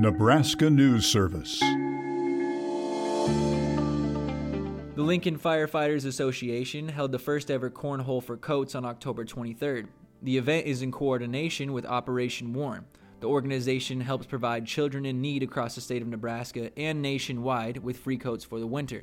[0.00, 1.60] Nebraska News Service.
[4.94, 9.88] The Lincoln Firefighters Association held the first ever Cornhole for Coats on October 23rd.
[10.22, 12.86] The event is in coordination with Operation Warm.
[13.20, 17.98] The organization helps provide children in need across the state of Nebraska and nationwide with
[17.98, 19.02] free coats for the winter.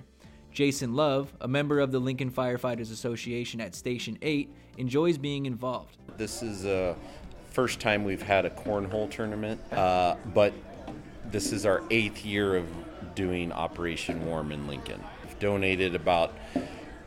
[0.52, 6.00] Jason Love, a member of the Lincoln Firefighters Association at Station 8, enjoys being involved.
[6.18, 6.96] This is the
[7.52, 10.54] first time we've had a cornhole tournament, uh, but
[11.32, 12.68] this is our eighth year of
[13.16, 15.04] doing Operation Warm in Lincoln.
[15.24, 16.62] We've donated about a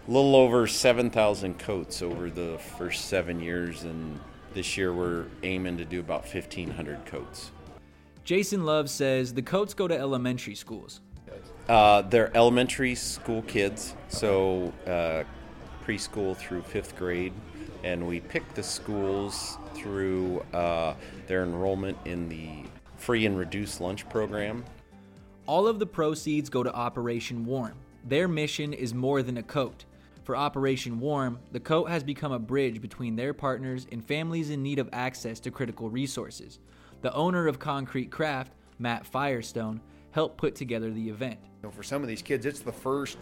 [0.08, 4.20] little over 7,000 coats over the first seven years, and
[4.52, 7.50] this year we're aiming to do about 1,500 coats.
[8.24, 11.00] Jason Love says the coats go to elementary schools.
[11.68, 15.22] Uh, they're elementary school kids, so uh,
[15.86, 17.32] preschool through fifth grade,
[17.84, 20.94] and we pick the schools through uh,
[21.28, 22.64] their enrollment in the
[23.00, 24.62] free and reduced lunch program.
[25.46, 27.74] All of the proceeds go to Operation Warm.
[28.04, 29.86] Their mission is more than a coat.
[30.22, 34.62] For Operation Warm, the coat has become a bridge between their partners and families in
[34.62, 36.60] need of access to critical resources.
[37.00, 41.38] The owner of Concrete Craft, Matt Firestone, helped put together the event.
[41.42, 43.16] You know, for some of these kids, it's the first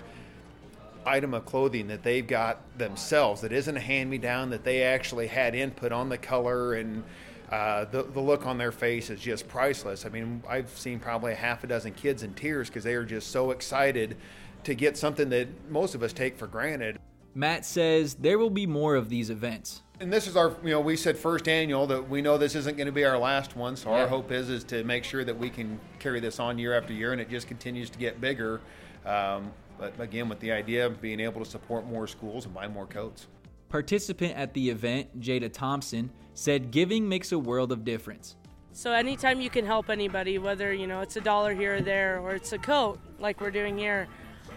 [1.06, 4.82] item of clothing that they've got themselves that isn't a hand me down, that they
[4.82, 7.04] actually had input on the color and
[7.50, 10.04] uh, the, the look on their face is just priceless.
[10.04, 13.04] I mean, I've seen probably a half a dozen kids in tears because they are
[13.04, 14.16] just so excited
[14.64, 16.98] to get something that most of us take for granted.
[17.34, 19.82] Matt says there will be more of these events.
[20.00, 22.76] And this is our, you know, we said first annual that we know this isn't
[22.76, 23.76] going to be our last one.
[23.76, 24.02] So Yeah.
[24.02, 26.92] our hope is is to make sure that we can carry this on year after
[26.92, 28.60] year, and it just continues to get bigger.
[29.06, 32.68] Um, but again, with the idea of being able to support more schools and buy
[32.68, 33.26] more coats.
[33.68, 38.36] Participant at the event, Jada Thompson, said giving makes a world of difference.
[38.72, 42.20] So anytime you can help anybody, whether you know it's a dollar here or there,
[42.20, 44.06] or it's a coat like we're doing here,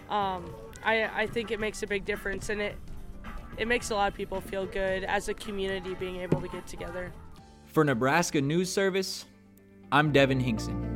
[0.10, 2.76] um, I, I think it makes a big difference, and it
[3.58, 6.66] it makes a lot of people feel good as a community being able to get
[6.68, 7.12] together.
[7.66, 9.26] For Nebraska News Service,
[9.92, 10.91] I'm Devin Hinkson.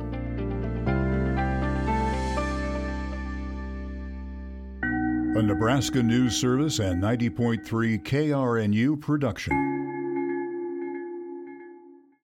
[5.36, 9.52] A Nebraska News Service and 90.3 KRNU production.